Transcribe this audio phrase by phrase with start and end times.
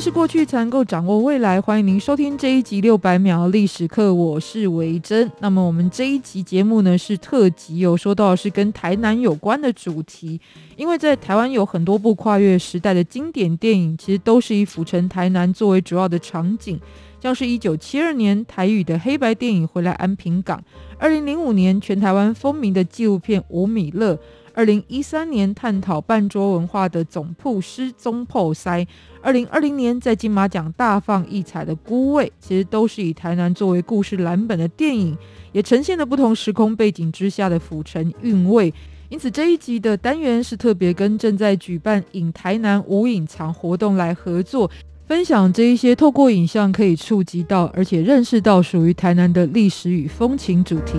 [0.00, 1.60] 认识过去才能够掌握未来。
[1.60, 5.30] 欢迎您收听这一集六百秒历史课，我是维珍。
[5.40, 10.40] 那么我们这一集节目呢是特辑，有说到是跟台南有关的主题，
[10.74, 16.80] 因为在台湾有很多部跨越时代的经典电影，其实都是以府城台南作为主要的场景，
[17.20, 20.56] 像是一九七二年台语的黑白电影《回来安平港》，
[20.98, 24.14] 二零零五年全台湾风靡的纪录片《吴米勒》。
[24.54, 28.86] 二零一三年探讨半桌文化的总铺师宗破塞，
[29.22, 35.16] 二零二零年在金马奖大放异彩的《孤味》，其实都是以台南作为故事蓝本的电影，
[35.52, 38.72] 也呈现了不同时空背景之下的府城韵味。
[39.08, 44.70] 因此这一集的单元是特别跟正在举办“影台南无隐藏”活动来合作，
[45.06, 50.92] 分享这一些透过影像可以触及到，而且认识到属于台南的历史与风情主题。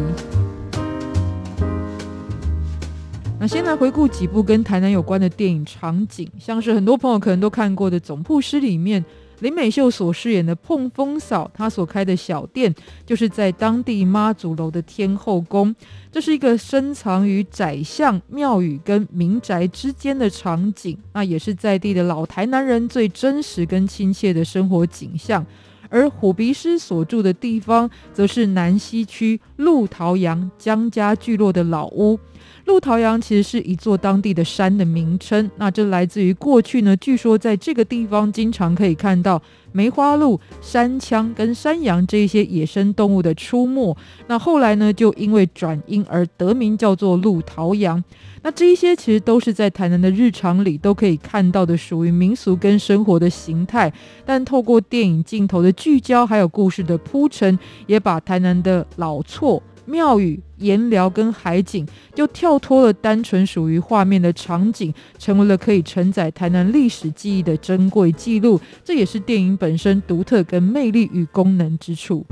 [3.41, 9.03] 那先来回顾几部跟台南有关的电影场景，像是很多朋友可能都看过的《总铺师》里面，
[9.39, 12.71] 林美秀所饰演的碰风嫂，她所开的小店
[13.03, 15.75] 就是在当地妈祖楼的天后宫，
[16.11, 25.43] 这是一个深藏于宰相、庙宇跟民宅之间的场景，那也是在地的老台南人最真实跟亲切的生活景象。
[25.91, 32.17] 而虎鼻师所住的地方，则是南溪区鹿桃洋江家聚落的老屋。
[32.65, 43.95] 鹿桃洋其实是一座当地的山的名称，那这来自于过去呢，据说在这个地方经常可以看到梅花鹿、山羌跟山羊这些野生动物的出没。
[44.27, 48.03] 那后来呢，就因为转音而得名叫做鹿桃羊。
[48.43, 53.91] 那这一些其实都是在台南的日常里都可以看到的，属于民俗跟生活的形态。
[54.25, 59.61] 但透过电影镜头的聚焦，还有故事的铺陈，也把台南的老厝。
[59.85, 61.85] 庙宇、盐寮跟海景，
[62.15, 68.59] 又跳脱了单纯属于画面的场景，成为了可以承载台南历史记忆的珍贵记录。
[68.83, 72.25] 这也是电影本身独特跟魅力与功能之处。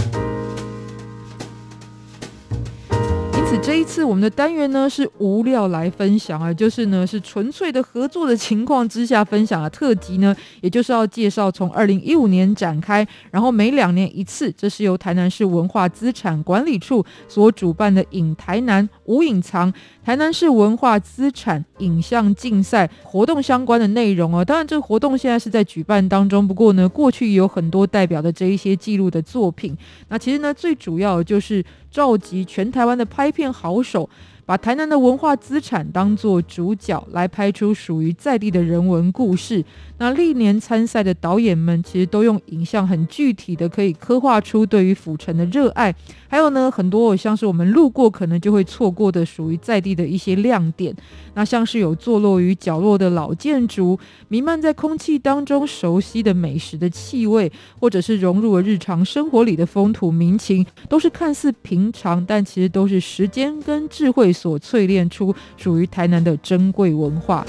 [3.57, 19.71] 这一次我们的单元呢是无料来分享啊，就是呢是纯粹的合作的情况之下分享的特辑呢，也就是要介绍从二零一五年展开，然后每两年一次，这是由台南市文化资产管理处所主办的“隐台南无隐藏”
[20.09, 24.43] 台南市文化资产影像竞赛活动相关的内容哦。
[24.43, 29.77] 当然，这个活动现在是在举办当中，不过呢，过去也有很多代表的这一些记录的作品。
[30.07, 31.63] 那其实呢，最主要就是。
[31.91, 34.07] 召集全台湾的拍片好手，
[34.49, 39.63] 把台南的文化资产当作主角，来拍出属于在地的人文故事。
[39.99, 45.93] 那历年参赛的导演们，其实都用影像很具体的，可以刻画出对于府城的热爱。
[46.27, 50.95] 还有呢，很多像是我们路过可能就会错过的属于在地的一些亮点。
[51.35, 53.99] 那像是有坐落于角落的老建筑，
[54.29, 67.45] 弥漫在空气当中熟悉的美食的气味，或者是融入了日常生活里的风土民情，都是看似平常，但其实都是时间跟智慧所淬炼出属于台南的珍贵文化。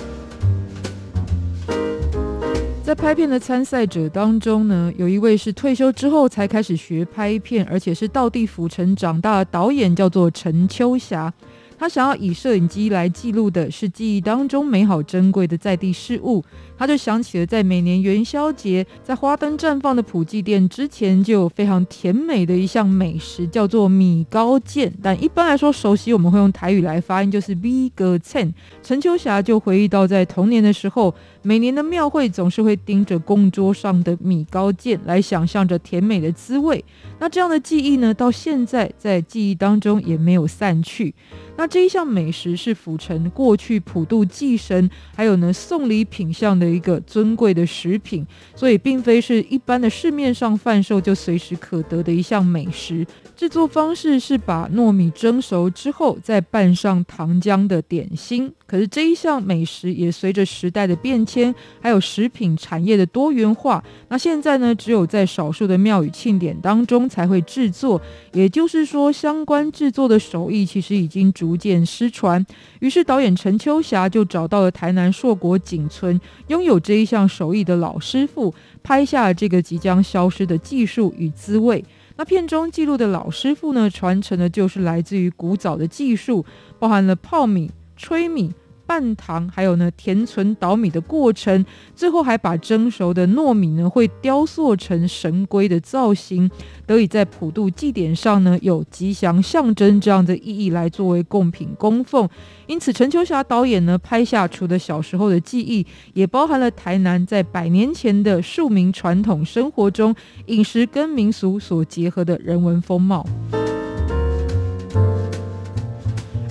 [2.82, 11.32] 在拍片的参赛者当中呢，有一位是退休之后才开始学拍片，而且是道地府城长大的导演，叫做陈秋霞。
[11.80, 16.44] 他想要以摄影机来记录的是记忆当中美好珍贵的在地事物。
[16.76, 24.92] 他就想起了在每年元宵节，在花灯绽放的普济殿之前，就有非常甜美的一项美食，叫做米糕饯。
[25.02, 28.52] 但一般来说，熟悉我们会用台语来发音，就是米糕饯。
[28.82, 36.82] 陈秋霞就回忆到，在童年的时候，每年的庙会总是会盯着供桌上的米糕饯来想象着甜美的滋味。
[37.18, 41.14] 那这样的记忆呢，到现在在记忆当中也没有散去。
[41.58, 48.26] 那这一项美食是府城过去普渡祭神，还有呢送礼品项的一个尊贵的食品，
[48.56, 53.06] 所以并非是一般的市面上贩售就随时可得的一项美食。
[53.36, 58.52] 制作方式是把糯米蒸熟之后，再拌上糖浆的点心。
[58.66, 68.00] 可是这一项美食也随着时代的变迁，还有食品产业的多元化，那现在呢，只有在少数的庙宇庆典当中才会制作。
[68.32, 72.44] 也就是说，相关制作的手艺其实已经逐渐失传。
[72.80, 76.18] 于是导演陈秋霞就找到了台南硕果仅存、
[76.48, 78.52] 拥有这一项手艺的老师傅，
[78.82, 81.84] 拍下了这个即将消失的技术与滋味。
[82.16, 86.44] 那片中记录的老师傅呢，传承的就是来自于古早的技术，
[86.78, 88.52] 包含了泡米、吹米。
[88.90, 91.64] 半糖，还有呢，甜存捣米的过程，
[91.94, 96.50] 最后还把蒸熟的糯米呢，会雕塑成神龟的造型，
[96.88, 102.28] 得以在普渡祭典上呢，有吉祥象征这样的意义来作为贡品供奉。
[102.66, 110.12] 因此，陈秋霞导演呢，拍下除了小时候的记忆，也包含了台南在百年前的庶民传统生活中，
[110.46, 113.24] 饮食跟民俗所结合的人文风貌。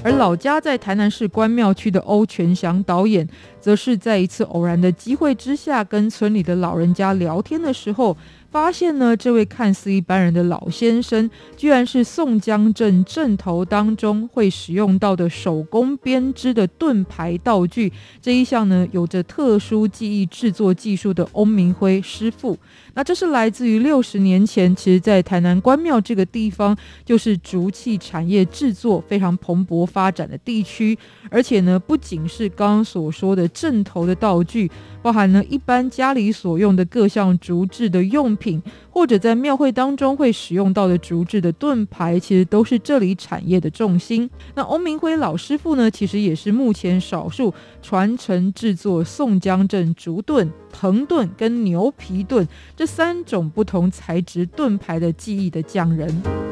[0.01, 3.27] 而老家在台南市关庙区的欧全祥导演，
[3.59, 8.15] 则是在一次偶然的机会之下，跟村里的老人家聊天的时候，
[8.51, 22.57] 发现呢，这位看似一般人的老先生，居然是宋江镇镇头当中会使用到的手工编织的盾牌道具这一项呢，有着特殊技艺制作技术的翁明辉师傅。
[22.95, 26.75] 那这是来自于六十年前，其实在台南关庙这个地方，
[27.05, 30.97] 就是竹器产业制作非常蓬勃发展的地区，
[31.29, 34.69] 而且呢，不仅是刚刚所说的镇头的道具，
[35.01, 38.59] 包含呢一般家里所用的各项竹制的用品，
[38.89, 44.27] 或者在庙会当中会使用到的竹制的盾牌，其实都是这里产业的重心。
[44.55, 56.48] 那欧明辉老师傅呢，其实也是目前少数传承制作宋江镇竹盾、藤盾跟牛皮盾这三种不同材质盾牌的技艺的匠人。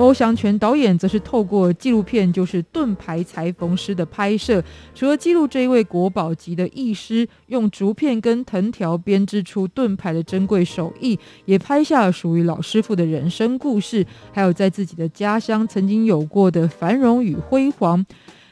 [0.00, 4.62] 欧祥全导演则是透过纪录片，就是盾牌裁缝师的拍摄，
[4.94, 18.04] 除了记录这一位国宝级的艺师用竹片跟藤条编织出盾牌的珍贵手艺，也拍下了属于老师傅的人生故事，还有在自己的家乡曾经有过的繁荣与辉煌。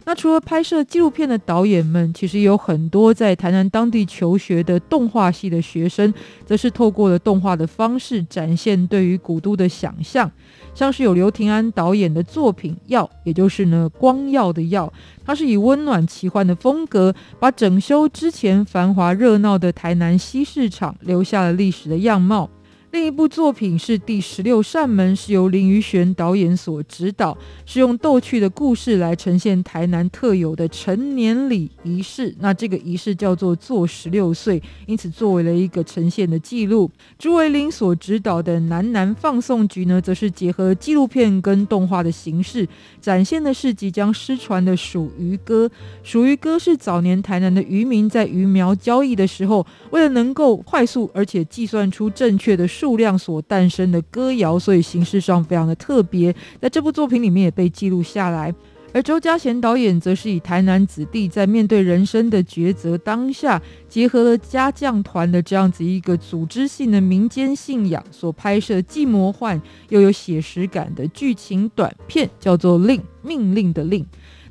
[0.08, 6.14] 那除了拍摄纪录片的导演们，其实有很多在台南当地求学的动画系的学生，
[6.46, 10.32] 则是透过了动画的方式展现对于古都的想象。
[10.75, 14.90] 像是有刘庭安导演的作品《耀》，也就是呢光耀的耀，
[15.26, 22.49] 它是以温暖奇幻的风格，把整修之前繁华热闹的台南西市场留下了历史的样貌。
[22.90, 27.37] 另一部作品是《第十六扇门》，是由林于玄导演所指导，
[27.67, 32.35] 是用逗趣的故事来呈现台南特有的成年礼仪式。
[32.38, 36.90] 那这个仪式叫做“做十六岁”，因此作为了一个呈现的记录。
[37.19, 42.67] 朱维林所指导的《南南放送局》呢，则是结合纪录片跟动画的形式，
[43.02, 45.70] 展现的是即将失传的属鱼歌。
[46.02, 58.54] 属鱼歌是早年台南的渔民在鱼苗交易的时候，为了能够快速而且计算出正确的数量所诞生的歌谣，所以形式上非常的特别，在这部作品里面也被记录下来。
[58.94, 74.02] 而周家贤导演则是以台南子弟在面对人生的抉择当下，结合了家将团的这样子一个组织性的民间信仰，所拍摄既魔幻又有写实感的剧情短片，叫做《令命令的令》。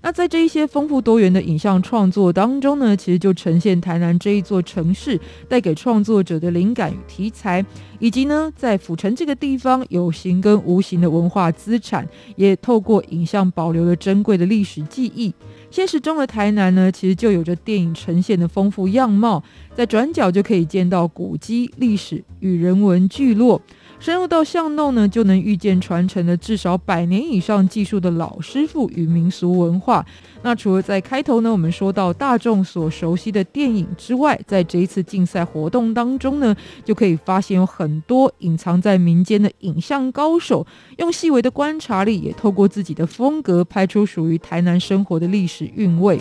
[0.08, 5.20] 那在这一些丰富多元的影像创作当中呢，其实就呈现台南这一座城市
[5.50, 7.66] 带给创作者的灵感与题材，
[8.00, 12.08] 以及呢，在府城这个地方有形跟无形的文化资产，
[12.38, 15.34] 也透过影像保留了珍贵的历史记忆。
[15.70, 19.44] 现实中的台南呢，其实就有着电影呈现的丰富样貌，
[19.76, 23.62] 在转角就可以见到古迹、历史与人文聚落。
[24.00, 30.06] 深入到巷弄呢，就能遇见传承了至少百年以上技术的老师傅与民俗文化。
[30.44, 40.66] 那除了在开头呢，我们说到大众所熟悉的电影之外，在这一次竞赛活动当中呢，就可以发现有很多隐藏在民间的影像高手，
[40.98, 46.20] 用细微的观察力，也透过自己的风格，拍出属于台南生活的历史韵味。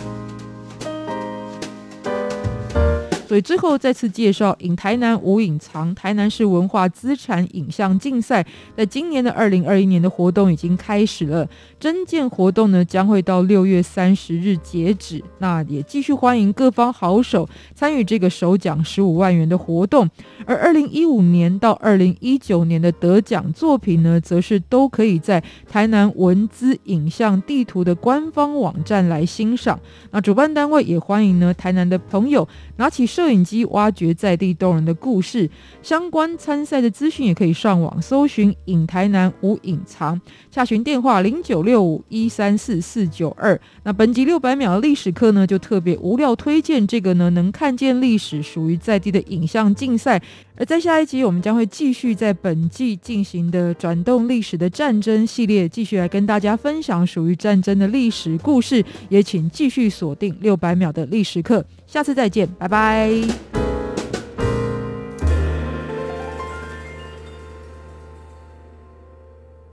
[3.27, 11.45] 所以最后再次介绍《隐台南无隐藏》台南市文化资产影像竞赛，在今年的二零二一年的活动已经开始了，
[11.77, 15.21] 征件活动呢将会到六月三十日截止。
[15.39, 20.09] 那也继续欢迎各方好手参与这个首奖十五万元的活动。
[20.45, 29.77] 而二零一五年到二零一九年的得奖作品呢，则是都可以在台南文资影像地图的官方网站来欣赏。
[30.11, 33.05] 那主办单位也欢迎呢台南的朋友拿起。
[33.17, 35.49] 摄影机挖掘在地动人的故事，
[35.81, 40.21] 相关参赛的资讯也可以上网搜寻“影台南无隐藏”，
[40.51, 43.59] 查询电话零九六五一三四四九二。
[43.81, 50.21] 那本集六百秒的历史课呢，就特别无料推荐这个呢，能看见历史属于在地的影像竞赛。
[50.57, 58.83] 而在下一集，我们将会继续在本季进行的转动历史的战争系列，继续来跟大家分享属于战争的历史故事。
[59.09, 61.63] 也请继续锁定六百秒的历史课。
[61.85, 63.66] 下次再见，拜拜。